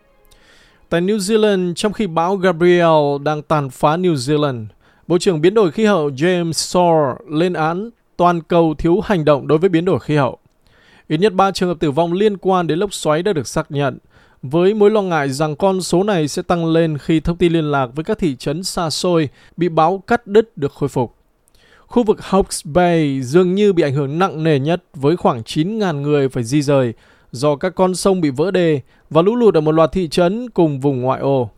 Tại 0.89 1.01
New 1.01 1.17
Zealand, 1.17 1.73
trong 1.73 1.93
khi 1.93 2.07
bão 2.07 2.35
Gabriel 2.35 3.21
đang 3.23 3.41
tàn 3.41 3.69
phá 3.69 3.97
New 3.97 4.13
Zealand, 4.13 4.65
Bộ 5.07 5.17
trưởng 5.17 5.41
Biến 5.41 5.53
đổi 5.53 5.71
khí 5.71 5.85
hậu 5.85 6.09
James 6.09 6.51
Sore 6.51 7.37
lên 7.37 7.53
án 7.53 7.89
toàn 8.17 8.41
cầu 8.41 8.75
thiếu 8.77 8.99
hành 8.99 9.25
động 9.25 9.47
đối 9.47 9.57
với 9.57 9.69
biến 9.69 9.85
đổi 9.85 9.99
khí 9.99 10.15
hậu. 10.15 10.37
Ít 11.07 11.17
nhất 11.17 11.33
3 11.33 11.51
trường 11.51 11.69
hợp 11.69 11.79
tử 11.79 11.91
vong 11.91 12.13
liên 12.13 12.37
quan 12.37 12.67
đến 12.67 12.79
lốc 12.79 12.93
xoáy 12.93 13.23
đã 13.23 13.33
được 13.33 13.47
xác 13.47 13.71
nhận, 13.71 13.97
với 14.41 14.73
mối 14.73 14.91
lo 14.91 15.01
ngại 15.01 15.29
rằng 15.29 15.55
con 15.55 15.81
số 15.81 16.03
này 16.03 16.27
sẽ 16.27 16.41
tăng 16.41 16.65
lên 16.65 16.97
khi 16.97 17.19
thông 17.19 17.37
tin 17.37 17.53
liên 17.53 17.71
lạc 17.71 17.87
với 17.95 18.03
các 18.03 18.19
thị 18.19 18.35
trấn 18.35 18.63
xa 18.63 18.89
xôi 18.89 19.29
bị 19.57 19.69
bão 19.69 20.03
cắt 20.07 20.27
đứt 20.27 20.57
được 20.57 20.71
khôi 20.73 20.89
phục. 20.89 21.20
Khu 21.91 22.03
vực 22.03 22.19
Hawke's 22.29 22.61
Bay 22.73 23.21
dường 23.21 23.55
như 23.55 23.73
bị 23.73 23.83
ảnh 23.83 23.93
hưởng 23.93 24.19
nặng 24.19 24.43
nề 24.43 24.59
nhất 24.59 24.83
với 24.93 25.17
khoảng 25.17 25.41
9.000 25.41 26.01
người 26.01 26.29
phải 26.29 26.43
di 26.43 26.61
rời 26.61 26.93
do 27.31 27.55
các 27.55 27.75
con 27.75 27.95
sông 27.95 28.21
bị 28.21 28.29
vỡ 28.29 28.51
đê 28.51 28.81
và 29.09 29.21
lũ 29.21 29.35
lụt 29.35 29.53
ở 29.53 29.61
một 29.61 29.71
loạt 29.71 29.91
thị 29.91 30.07
trấn 30.07 30.49
cùng 30.49 30.79
vùng 30.79 31.01
ngoại 31.01 31.19
ô. 31.19 31.49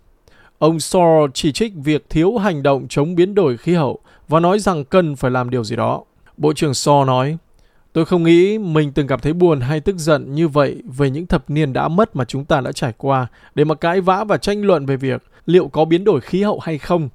Ông 0.57 0.80
Sor 0.80 1.31
chỉ 1.33 1.51
trích 1.51 1.74
việc 1.75 2.06
thiếu 2.09 2.38
hành 2.38 2.63
động 2.63 2.85
chống 2.89 3.15
biến 3.15 3.35
đổi 3.35 3.57
khí 3.57 3.74
hậu 3.74 4.00
và 4.27 4.39
nói 4.39 4.59
rằng 4.59 4.85
cần 4.85 5.15
phải 5.15 5.31
làm 5.31 5.50
điều 5.50 5.63
gì 5.63 5.75
đó. 5.75 6.03
Bộ 6.38 6.53
trưởng 6.53 6.74
Sor 6.74 7.08
nói, 7.08 7.38
Tôi 7.93 8.05
không 8.05 8.24
nghĩ 8.24 8.58
mình 8.58 8.91
từng 8.91 9.08
cảm 9.08 9.19
thấy 9.19 9.34
buồn 9.34 9.62
hay 9.62 9.79
tức 9.79 9.98
giận 9.98 10.36
như 10.36 10.48
vậy 10.48 10.81
về 10.98 11.10
những 11.10 11.27
thập 11.27 11.50
niên 11.50 11.74
đã 11.74 11.88
mất 11.88 12.15
mà 12.15 12.25
chúng 12.25 12.46
ta 12.46 12.62
đã 12.62 12.72
trải 12.72 12.93
qua 12.98 13.27
để 13.55 13.63
mà 13.63 13.75
cãi 13.75 14.01
vã 14.01 14.24
và 14.24 14.38
tranh 14.38 14.65
luận 14.65 14.86
về 14.86 14.98
việc 14.98 15.24
liệu 15.45 15.67
có 15.67 15.85
biến 15.85 16.03
đổi 16.03 16.21
khí 16.21 16.43
hậu 16.43 16.59
hay 16.59 16.77
không 16.77 17.09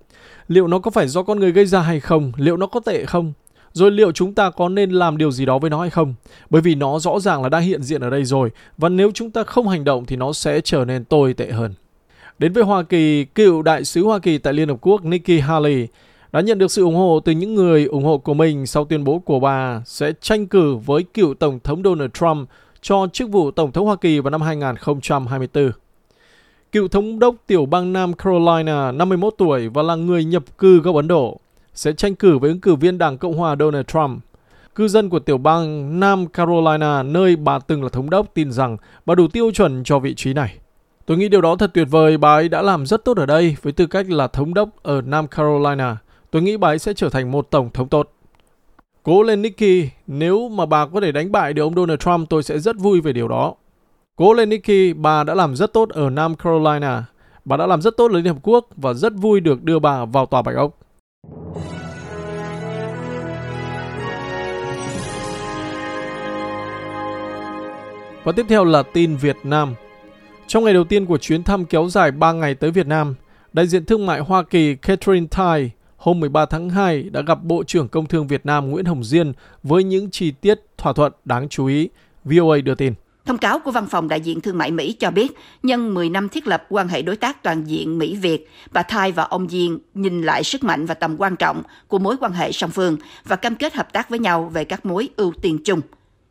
liệu 0.49 0.67
nó 0.67 0.79
có 0.79 0.91
phải 0.91 1.09
do 1.09 1.23
con 1.23 1.41
người 1.41 1.53
gây 1.53 1.67
ra 1.67 1.81
hay 1.81 2.01
không, 2.01 2.33
liệu 2.37 2.57
nó 2.57 2.67
có 2.67 2.81
tệ 2.81 3.05
không, 3.05 3.33
rồi 3.73 3.91
liệu 3.91 4.13
chúng 4.13 4.35
ta 4.35 4.51
có 4.51 4.69
nên 4.69 4.91
làm 4.91 5.17
điều 5.17 5.31
gì 5.31 5.47
đó 5.47 5.59
với 5.59 5.71
nó 5.71 5.81
hay 5.81 5.91
không? 5.91 6.15
Bởi 6.51 6.63
vì 6.63 6.75
nó 6.75 6.99
rõ 6.99 7.21
ràng 7.21 7.43
là 7.43 7.49
đã 7.49 7.59
hiện 7.59 7.83
diện 7.83 8.01
ở 8.01 8.11
đây 8.11 8.25
rồi, 8.25 8.51
và 8.79 8.89
nếu 8.89 9.11
chúng 9.15 9.31
ta 9.31 9.45
không 9.45 9.69
hành 9.69 9.85
động 9.85 10.07
thì 10.07 10.17
nó 10.17 10.33
sẽ 10.33 10.61
trở 10.61 10.85
nên 10.85 11.05
tồi 11.05 11.35
tệ 11.35 11.51
hơn. 11.51 11.75
Đến 12.39 12.53
với 12.53 12.65
Hoa 12.65 12.83
Kỳ, 12.83 13.25
cựu 13.25 13.63
đại 13.63 13.85
sứ 13.85 14.05
Hoa 14.05 14.19
Kỳ 14.19 14.39
tại 14.39 14.53
Liên 14.53 14.69
Hợp 14.69 14.79
Quốc 14.81 15.05
Nikki 15.05 15.43
Haley 15.43 15.87
đã 16.33 16.41
nhận 16.41 16.59
được 16.59 16.71
sự 16.71 16.85
ủng 16.85 16.97
hộ 16.97 17.21
từ 17.25 17.33
những 17.33 17.55
người 17.55 17.85
ủng 17.85 18.05
hộ 18.05 18.19
của 18.19 18.35
mình 18.35 18.67
sau 18.67 18.85
tuyên 18.85 19.05
bố 19.05 19.19
của 19.19 19.41
bà 19.41 19.83
sẽ 19.87 20.13
tranh 20.21 20.47
cử 20.47 20.75
với 20.75 21.03
cựu 21.03 21.35
Tổng 21.35 21.59
thống 21.65 21.83
Donald 21.83 22.11
Trump 22.15 22.49
cho 22.83 23.07
chức 23.13 23.31
vụ 23.31 23.51
Tổng 23.51 23.73
thống 23.73 23.87
Hoa 23.87 23.97
Kỳ 23.97 24.21
vào 24.21 24.31
năm 24.31 24.43
2024. 24.43 25.88
Cựu 26.73 26.89
thống 26.89 27.19
đốc 27.19 27.35
tiểu 27.47 27.67
bang 27.67 27.93
Nam 27.93 28.13
Carolina, 28.13 28.93
51 28.93 29.35
tuổi 29.39 29.69
và 29.69 29.83
là 29.83 29.95
người 29.95 30.25
nhập 30.25 30.43
cư 30.59 30.79
gốc 30.79 30.97
Ấn 30.97 31.09
Độ, 31.09 31.41
sẽ 31.75 31.93
tranh 31.93 32.15
cử 32.15 32.39
với 32.39 32.51
ứng 32.51 32.61
cử 32.61 32.75
viên 32.75 32.99
Đảng 32.99 33.19
Cộng 33.19 33.37
hòa 33.37 33.57
Donald 33.59 33.87
Trump. 33.87 34.21
Cư 34.75 34.89
dân 34.89 35.09
của 35.09 35.19
tiểu 35.19 35.39
bang 35.39 36.01
Nam 36.01 36.27
Carolina, 36.27 37.03
nơi 37.03 37.37
bà 37.37 37.59
từng 37.59 37.83
là 37.83 37.89
thống 37.89 38.11
đốc, 38.11 38.35
tin 38.35 38.53
rằng 38.53 38.77
bà 39.07 39.15
đủ 39.15 39.29
tiêu 39.29 39.51
chuẩn 39.51 39.85
cho 39.85 39.99
vị 39.99 40.15
trí 40.15 40.33
này. 40.33 40.59
Tôi 41.07 41.17
nghĩ 41.17 41.29
điều 41.29 41.41
đó 41.41 41.57
thật 41.57 41.71
tuyệt 41.75 41.89
vời, 41.91 42.19
bà 42.19 42.35
ấy 42.35 42.49
đã 42.49 42.63
làm 42.63 42.87
rất 42.87 43.05
tốt 43.05 43.17
ở 43.17 43.27
đây 43.27 43.57
với 43.63 43.73
tư 43.73 43.87
cách 43.87 44.11
là 44.11 44.29
thống 44.29 44.55
đốc 44.55 44.69
ở 44.83 45.01
Nam 45.01 45.27
Carolina. 45.27 45.97
Tôi 46.31 46.43
nghĩ 46.43 46.57
bà 46.57 46.69
ấy 46.69 46.79
sẽ 46.79 46.95
trở 46.95 47.09
thành 47.09 47.31
một 47.31 47.51
tổng 47.51 47.71
thống 47.75 47.89
tốt. 47.89 48.13
Cố 49.03 49.23
lên 49.23 49.43
Nikki, 49.43 49.89
nếu 50.07 50.49
mà 50.49 50.67
bà 50.67 50.87
có 50.87 51.01
thể 51.01 51.13
đánh 51.13 51.33
bại 51.33 51.53
được 51.53 51.63
ông 51.63 51.75
Donald 51.75 52.01
Trump 52.01 52.29
tôi 52.31 52.43
sẽ 52.43 52.59
rất 52.59 52.77
vui 52.79 53.01
về 53.01 53.13
điều 53.13 53.29
đó. 53.29 53.55
Cố 54.19 54.33
lên 54.33 54.49
Nikki, 54.49 54.97
bà 54.97 55.25
đã 55.25 55.35
làm 55.35 55.57
rất 55.57 55.73
tốt 55.73 55.89
ở 55.89 56.11
Nam 56.11 56.35
Carolina. 56.35 57.05
Bà 57.45 57.57
đã 57.57 57.67
làm 57.67 57.83
rất 57.83 57.97
tốt 57.97 58.11
ở 58.11 58.17
Liên 58.19 58.35
Hợp 58.35 58.37
Quốc 58.43 58.67
và 58.77 58.95
rất 58.95 59.13
vui 59.17 59.41
được 59.41 59.63
đưa 59.63 59.79
bà 59.79 60.05
vào 60.05 60.27
tòa 60.27 60.43
Bạch 60.43 60.57
Ốc. 60.57 60.79
Và 68.25 68.33
tiếp 68.37 68.47
theo 68.49 68.65
là 68.65 68.83
tin 68.83 69.17
Việt 69.17 69.37
Nam. 69.43 69.75
Trong 70.47 70.65
ngày 70.65 70.75
đầu 70.75 70.85
tiên 70.85 71.07
của 71.07 71.19
chuyến 71.19 71.43
thăm 71.43 71.65
kéo 71.65 71.89
dài 71.89 72.11
3 72.11 72.33
ngày 72.33 72.55
tới 72.55 72.71
Việt 72.71 72.87
Nam, 72.87 73.15
đại 73.53 73.67
diện 73.67 73.85
thương 73.85 74.07
mại 74.07 74.21
Hoa 74.21 74.43
Kỳ 74.43 74.75
Catherine 74.75 75.27
Tai 75.31 75.71
hôm 75.97 76.21
13 76.21 76.47
tháng 76.47 76.71
2 76.71 77.03
đã 77.03 77.23
gặp 77.23 77.45
Bộ 77.45 77.65
trưởng 77.65 77.89
Công 77.89 78.07
Thương 78.07 78.27
Việt 78.27 78.47
Nam 78.47 78.71
Nguyễn 78.71 78.85
Hồng 78.85 79.05
Diên 79.05 79.33
với 79.63 79.85
những 79.85 80.11
chi 80.11 80.31
tiết 80.31 80.61
thỏa 80.79 80.93
thuận 80.93 81.13
đáng 81.25 81.49
chú 81.49 81.67
ý, 81.67 81.89
VOA 82.25 82.59
đưa 82.59 82.75
tin. 82.75 82.95
Thông 83.29 83.39
cáo 83.39 83.59
của 83.59 83.71
Văn 83.71 83.87
phòng 83.87 84.09
Đại 84.09 84.21
diện 84.21 84.41
Thương 84.41 84.59
mại 84.59 84.71
Mỹ 84.71 84.93
cho 84.93 85.11
biết, 85.11 85.39
nhân 85.63 85.95
10 85.95 86.11
năm 86.11 86.29
thiết 86.29 86.47
lập 86.47 86.65
quan 86.69 86.89
hệ 86.89 87.03
đối 87.03 87.17
tác 87.17 87.43
toàn 87.43 87.65
diện 87.65 87.99
Mỹ-Việt, 87.99 88.51
bà 88.73 88.83
Thai 88.83 89.13
và 89.13 89.23
ông 89.23 89.49
Diên 89.49 89.79
nhìn 89.95 90.23
lại 90.23 90.45
sức 90.45 90.65
mạnh 90.65 90.87
và 90.87 90.95
tầm 90.95 91.17
quan 91.19 91.37
trọng 91.37 91.63
của 91.89 91.99
mối 91.99 92.17
quan 92.21 92.33
hệ 92.33 92.53
song 92.53 92.71
phương 92.71 92.97
và 93.25 93.37
cam 93.37 93.55
kết 93.55 93.75
hợp 93.75 93.93
tác 93.93 94.11
với 94.11 94.19
nhau 94.19 94.51
về 94.55 94.65
các 94.65 94.87
mối 94.87 95.09
ưu 95.17 95.33
tiên 95.43 95.59
chung. 95.65 95.81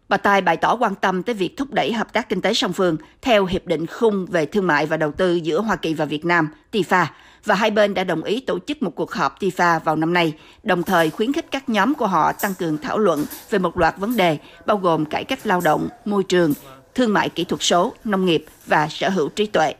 Bà 0.09 0.17
Tài 0.17 0.41
bày 0.41 0.57
tỏ 0.57 0.75
quan 0.75 0.95
tâm 0.95 1.23
tới 1.23 1.35
việc 1.35 1.57
thúc 1.57 1.71
đẩy 1.71 1.93
hợp 1.93 2.13
tác 2.13 2.29
kinh 2.29 2.41
tế 2.41 2.53
song 2.53 2.73
phương 2.73 2.97
theo 3.21 3.45
Hiệp 3.45 3.65
định 3.65 3.85
khung 3.87 4.25
về 4.25 4.45
thương 4.45 4.67
mại 4.67 4.85
và 4.85 4.97
đầu 4.97 5.11
tư 5.11 5.35
giữa 5.35 5.61
Hoa 5.61 5.75
Kỳ 5.75 5.93
và 5.93 6.05
Việt 6.05 6.25
Nam, 6.25 6.49
TIFA, 6.71 7.05
và 7.45 7.55
hai 7.55 7.71
bên 7.71 7.93
đã 7.93 8.03
đồng 8.03 8.23
ý 8.23 8.39
tổ 8.39 8.59
chức 8.59 8.83
một 8.83 8.91
cuộc 8.95 9.11
họp 9.11 9.39
TIFA 9.39 9.79
vào 9.79 9.95
năm 9.95 10.13
nay, 10.13 10.33
đồng 10.63 10.83
thời 10.83 11.09
khuyến 11.09 11.33
khích 11.33 11.51
các 11.51 11.69
nhóm 11.69 11.93
của 11.93 12.07
họ 12.07 12.31
tăng 12.31 12.53
cường 12.53 12.77
thảo 12.77 12.97
luận 12.97 13.25
về 13.49 13.59
một 13.59 13.77
loạt 13.77 13.97
vấn 13.97 14.17
đề, 14.17 14.37
bao 14.65 14.77
gồm 14.77 15.05
cải 15.05 15.23
cách 15.23 15.47
lao 15.47 15.61
động, 15.61 15.89
môi 16.05 16.23
trường, 16.23 16.53
thương 16.97 17.13
mại 17.13 17.29
kỹ 17.29 17.43
thuật 17.43 17.63
số, 17.63 17.93
nông 18.03 18.25
nghiệp 18.25 18.45
và 18.65 18.87
sở 18.89 19.09
hữu 19.09 19.29
trí 19.29 19.45
tuệ. 19.45 19.73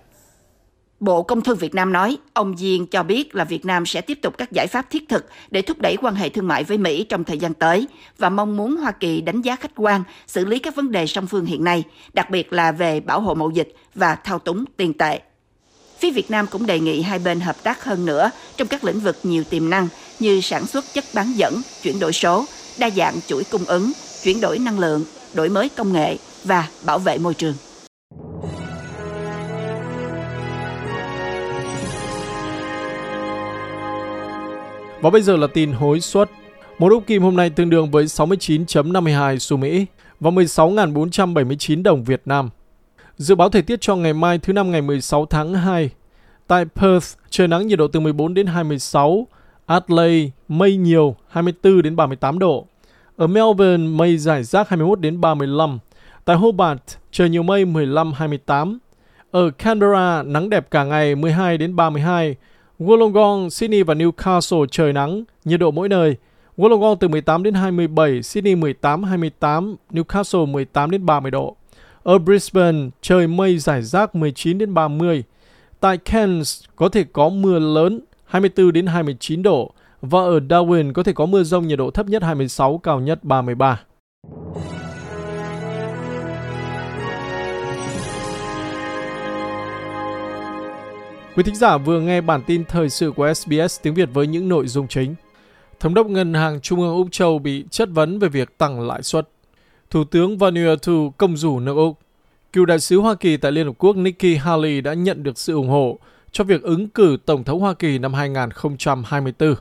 Bộ 1.00 1.24
Công 1.24 1.42
Thương 1.42 1.58
Việt 1.58 1.76
Nam 1.76 1.94
nói, 1.94 2.18
ông 2.34 2.58
Diên 2.58 2.86
cho 2.86 3.04
biết 3.04 3.36
là 3.36 3.44
Việt 3.44 3.66
Nam 3.66 3.86
sẽ 3.86 4.02
tiếp 4.02 4.20
tục 4.22 4.38
các 4.38 4.52
giải 4.52 4.68
pháp 4.68 4.90
thiết 4.90 5.10
thực 5.10 5.26
để 5.52 5.62
thúc 5.62 5.78
đẩy 5.82 5.98
quan 6.02 6.16
hệ 6.16 6.30
thương 6.30 6.48
mại 6.48 6.64
với 6.64 6.78
Mỹ 6.78 7.04
trong 7.04 7.24
thời 7.24 7.38
gian 7.38 7.54
tới 7.54 7.88
và 8.18 8.30
mong 8.30 8.58
muốn 8.58 8.78
Hoa 8.78 8.92
Kỳ 8.92 9.22
đánh 9.22 9.42
giá 9.42 9.56
khách 9.56 9.72
quan, 9.76 10.04
xử 10.28 10.46
lý 10.46 10.60
các 10.60 10.76
vấn 10.76 10.92
đề 10.92 11.08
song 11.08 11.28
phương 11.28 11.46
hiện 11.46 11.64
nay, 11.64 11.84
đặc 12.14 12.30
biệt 12.30 12.54
là 12.54 12.72
về 12.72 13.00
bảo 13.00 13.22
hộ 13.22 13.34
mậu 13.34 13.52
dịch 13.52 13.76
và 13.96 14.16
thao 14.16 14.40
túng 14.40 14.66
tiền 14.78 14.94
tệ. 14.94 15.20
Phía 16.00 16.12
Việt 16.12 16.32
Nam 16.32 16.48
cũng 16.52 16.66
đề 16.66 16.80
nghị 16.80 17.02
hai 17.02 17.20
bên 17.20 17.40
hợp 17.40 17.64
tác 17.64 17.84
hơn 17.84 18.06
nữa 18.06 18.32
trong 18.58 18.68
các 18.68 18.84
lĩnh 18.84 19.00
vực 19.00 19.18
nhiều 19.24 19.44
tiềm 19.44 19.70
năng 19.70 19.88
như 20.20 20.42
sản 20.42 20.68
xuất 20.68 20.86
chất 20.94 21.06
bán 21.14 21.34
dẫn, 21.36 21.62
chuyển 21.84 22.00
đổi 22.00 22.14
số, 22.14 22.46
đa 22.80 22.90
dạng 22.90 23.16
chuỗi 23.28 23.44
cung 23.44 23.66
ứng, 23.66 23.92
chuyển 24.24 24.42
đổi 24.42 24.60
năng 24.60 24.80
lượng, 24.80 25.06
đổi 25.34 25.50
mới 25.50 25.70
công 25.70 25.94
nghệ 25.94 26.18
và 26.48 26.68
bảo 26.86 27.00
vệ 27.00 27.18
môi 27.18 27.34
trường. 27.34 27.54
Và 35.02 35.10
bây 35.10 35.22
giờ 35.22 35.36
là 35.36 35.48
tin 35.48 35.72
hối 35.72 36.00
suất. 36.00 36.30
Một 36.80 36.92
úc 36.92 37.08
kim 37.08 37.24
hôm 37.24 37.36
nay 37.36 37.50
tương 37.50 37.70
đương 37.70 37.92
với 37.92 38.06
69.52 38.06 39.38
xu 39.38 39.58
Mỹ 39.58 39.86
và 40.20 40.32
16.479 40.32 41.84
đồng 41.84 42.04
Việt 42.04 42.22
Nam. 42.26 42.50
Dự 43.18 43.36
báo 43.36 43.50
thời 43.50 43.62
tiết 43.62 43.82
cho 43.82 43.96
ngày 43.96 44.14
mai 44.14 44.40
thứ 44.40 44.54
năm 44.54 44.72
ngày 44.72 44.82
16 44.82 45.26
tháng 45.26 45.54
2. 45.54 45.90
Tại 46.48 46.66
Perth, 46.66 47.18
trời 47.30 47.48
nắng 47.48 47.68
nhiệt 47.68 47.80
độ 47.80 47.88
từ 47.88 48.00
14 48.00 48.34
đến 48.34 48.48
26. 48.48 49.28
Adelaide, 49.66 50.30
mây 50.48 50.78
nhiều, 50.78 51.16
24 51.30 51.82
đến 51.82 51.96
38 51.96 52.40
độ. 52.40 52.68
Ở 53.18 53.28
Melbourne, 53.28 53.88
mây 53.88 54.18
rải 54.18 54.44
rác 54.44 54.70
21 54.70 55.00
đến 55.00 55.22
35. 55.22 55.80
Tại 56.28 56.38
Hobart, 56.38 56.80
trời 57.12 57.30
nhiều 57.30 57.44
mây 57.44 57.66
15 57.66 58.14
28. 58.14 58.80
Ở 59.32 59.50
Canberra, 59.50 60.24
nắng 60.24 60.50
đẹp 60.50 60.72
cả 60.72 60.84
ngày 60.84 61.16
12 61.16 61.58
đến 61.58 61.76
32. 61.76 62.36
Wollongong, 62.80 63.50
Sydney 63.50 63.84
và 63.84 63.94
Newcastle 63.94 64.66
trời 64.66 64.94
nắng, 64.94 65.24
nhiệt 65.46 65.60
độ 65.60 65.72
mỗi 65.72 65.90
nơi. 65.90 66.16
Wollongong 66.58 66.96
từ 66.96 67.08
18 67.08 67.44
đến 67.44 67.54
27, 67.54 68.24
Sydney 68.24 68.56
18 68.56 69.04
28, 69.04 69.76
Newcastle 69.92 70.46
18 70.46 70.92
đến 70.92 71.06
30 71.06 71.32
độ. 71.32 71.56
Ở 72.04 72.18
Brisbane, 72.18 72.90
trời 73.02 73.28
mây 73.28 73.58
rải 73.58 73.82
rác 73.82 74.16
19 74.16 74.58
đến 74.58 74.74
30. 74.74 75.24
Tại 75.80 75.98
Cairns 75.98 76.64
có 76.76 76.90
thể 76.90 77.04
có 77.14 77.30
mưa 77.30 77.60
lớn 77.60 78.00
24 78.26 78.74
đến 78.74 78.88
29 78.88 79.44
độ 79.44 79.72
và 80.02 80.20
ở 80.20 80.40
Darwin 80.40 80.94
có 80.94 81.04
thể 81.04 81.14
có 81.14 81.26
mưa 81.26 81.44
rông 81.44 81.68
nhiệt 81.68 81.80
độ 81.80 81.92
thấp 81.92 82.06
nhất 82.06 82.24
26, 82.24 82.78
cao 82.78 83.00
nhất 83.00 83.24
33. 83.24 83.80
Quý 91.38 91.44
thính 91.44 91.56
giả 91.56 91.78
vừa 91.78 92.00
nghe 92.00 92.22
bản 92.22 92.42
tin 92.48 92.66
thời 92.66 92.90
sự 92.90 93.12
của 93.12 93.34
SBS 93.34 93.82
tiếng 93.82 93.94
Việt 93.94 94.10
với 94.14 94.28
những 94.28 94.50
nội 94.50 94.68
dung 94.68 94.88
chính. 94.88 95.16
Thống 95.80 95.94
đốc 95.94 96.08
Ngân 96.08 96.34
hàng 96.34 96.62
Trung 96.62 96.82
ương 96.82 96.96
Úc 96.96 97.08
Châu 97.12 97.40
bị 97.40 97.66
chất 97.72 97.90
vấn 97.92 98.20
về 98.20 98.30
việc 98.30 98.58
tăng 98.58 98.88
lãi 98.88 99.04
suất. 99.04 99.30
Thủ 99.90 100.04
tướng 100.04 100.38
Vanuatu 100.38 101.10
công 101.18 101.38
rủ 101.38 101.60
nước 101.60 101.76
Úc. 101.76 102.00
Cựu 102.54 102.66
đại 102.66 102.80
sứ 102.80 102.98
Hoa 103.00 103.16
Kỳ 103.16 103.38
tại 103.38 103.52
Liên 103.52 103.66
Hợp 103.66 103.74
Quốc 103.78 103.96
Nikki 103.96 104.42
Haley 104.42 104.82
đã 104.82 104.94
nhận 104.94 105.24
được 105.24 105.38
sự 105.38 105.54
ủng 105.54 105.70
hộ 105.70 106.00
cho 106.32 106.44
việc 106.44 106.62
ứng 106.62 106.90
cử 106.90 107.18
Tổng 107.26 107.44
thống 107.44 107.60
Hoa 107.60 107.74
Kỳ 107.74 108.00
năm 108.00 108.14
2024. 108.14 109.56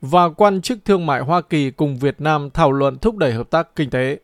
Và 0.00 0.28
quan 0.28 0.62
chức 0.62 0.78
thương 0.84 1.06
mại 1.06 1.20
Hoa 1.20 1.40
Kỳ 1.40 1.70
cùng 1.70 1.98
Việt 1.98 2.20
Nam 2.20 2.50
thảo 2.50 2.72
luận 2.72 2.98
thúc 2.98 3.16
đẩy 3.16 3.32
hợp 3.32 3.50
tác 3.50 3.76
kinh 3.76 3.90
tế. 3.90 4.18